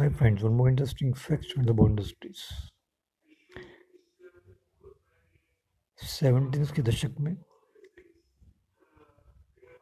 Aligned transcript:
Hi 0.00 0.08
friends, 0.08 0.42
one 0.42 0.54
more 0.54 0.70
interesting 0.70 1.12
fact 1.12 1.52
on 1.58 1.66
the 1.66 1.74
Bollywood 1.74 1.90
industries. 1.90 2.42
Seventies 5.98 6.70
के 6.72 6.82
दशक 6.82 7.20
में 7.20 7.36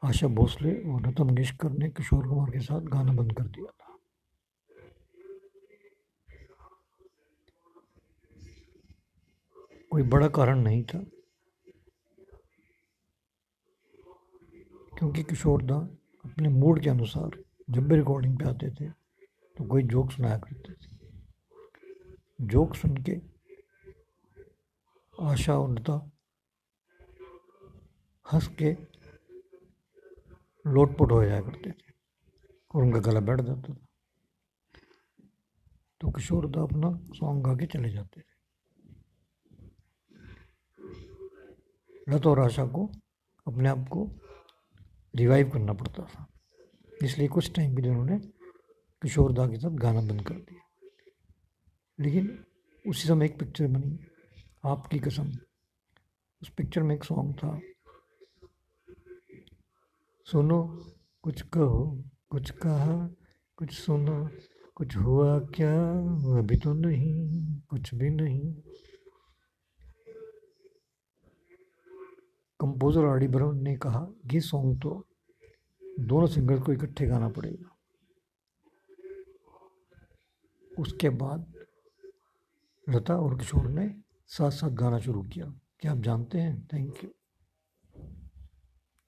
आशा 0.04 0.28
भोसले 0.40 0.74
और 0.90 1.06
लता 1.06 1.24
मंगेशकर 1.24 1.70
ने 1.78 1.90
किशोर 1.90 2.26
कुमार 2.28 2.50
के 2.50 2.60
साथ 2.64 2.90
गाना 2.96 3.12
बंद 3.12 3.32
कर 3.38 3.46
दिया 3.56 3.70
था 3.70 3.96
कोई 9.92 10.02
बड़ा 10.16 10.28
कारण 10.40 10.62
नहीं 10.62 10.84
था 10.84 11.04
क्योंकि 14.98 15.22
किशोर 15.24 15.62
दा 15.62 15.82
अपने 16.24 16.48
मूड 16.60 16.82
के 16.82 16.90
अनुसार 16.90 17.42
जब 17.70 17.88
भी 17.88 17.96
रिकॉर्डिंग 17.96 18.38
पे 18.38 18.48
आते 18.48 18.70
थे 18.80 18.92
तो 19.58 19.64
कोई 19.64 19.82
जोक 19.82 20.10
सुनाया 20.10 20.38
करते 20.38 20.72
थे। 20.72 20.88
जोक 22.46 22.74
सुन 22.74 22.96
के 22.96 23.12
आशा 25.22 25.54
लता 25.66 26.10
हंस 28.32 28.48
के 28.62 28.72
लोटपोट 30.70 31.12
हो 31.12 31.24
जाया 31.24 31.40
करते 31.40 31.70
थे 31.70 31.92
और 32.74 32.82
उनका 32.82 32.98
गला 32.98 33.20
बैठ 33.20 33.40
जाता 33.40 33.74
था। 33.74 33.86
तो 36.00 36.10
किशोर 36.10 36.46
दा 36.46 36.62
अपना 36.62 36.92
सॉन्ग 37.14 37.46
गा 37.46 37.54
के 37.54 37.66
चले 37.66 37.90
जाते 37.90 38.20
थे। 38.20 38.34
लता 42.10 42.30
और 42.30 42.40
आशा 42.40 42.66
को 42.66 42.90
अपने 43.46 43.68
आप 43.68 43.88
को 43.88 44.10
रिवाइव 45.14 45.50
करना 45.50 45.72
पड़ता 45.72 46.02
था। 46.04 46.26
इसलिए 47.02 47.28
कुछ 47.28 47.54
टाइम 47.54 47.76
के 47.76 47.82
लिए 47.82 47.90
उन्होंने 47.90 48.37
किशोर 49.02 49.32
दा 49.32 49.46
के 49.46 49.58
साथ 49.58 49.70
गाना 49.70 50.00
बंद 50.00 50.26
कर 50.26 50.34
दिया। 50.34 50.60
लेकिन 52.00 52.44
उसी 52.86 53.08
समय 53.08 53.24
एक 53.24 53.38
पिक्चर 53.38 53.66
बनी, 53.66 53.98
आपकी 54.64 54.98
कसम। 54.98 55.32
उस 56.42 56.48
पिक्चर 56.48 56.82
में 56.82 56.94
एक 56.94 57.04
सॉन्ग 57.04 57.34
था। 57.34 57.60
सुनो, 60.24 60.84
कुछ 61.22 61.42
कहो, 61.42 62.04
कुछ 62.30 62.50
कहा, 62.50 63.08
कुछ 63.56 63.72
सुना, 63.72 64.30
कुछ 64.74 64.96
हुआ 64.96 65.38
क्या? 65.38 65.90
अभी 66.38 66.56
तो 66.56 66.72
नहीं, 66.72 67.54
कुछ 67.60 67.94
भी 67.94 68.10
नहीं। 68.10 68.54
कंपोजर 72.60 73.04
आर 73.04 73.18
डी 73.18 73.28
बर्मन 73.28 73.62
ने 73.62 73.76
कहा, 73.76 74.06
ये 74.32 74.40
सॉन्ग 74.40 74.82
तो 74.82 75.06
दोनों 76.00 76.26
सिंगर 76.26 76.60
को 76.60 76.72
इकट्ठे 76.72 77.06
गाना 77.06 77.28
पड़ेगा। 77.28 77.77
उसके 80.78 81.08
बाद 81.10 81.52
लता 82.88 83.16
और 83.16 83.38
किशोर 83.38 83.68
ने 83.68 83.88
साथ 84.28 84.50
साथ 84.50 84.70
गाना 84.70 84.98
शुरू 84.98 85.22
किया, 85.22 85.46
क्या 85.80 85.92
आप 85.92 85.98
जानते 85.98 86.38
हैं? 86.38 86.66
Thank 86.72 87.04
you 87.04 87.10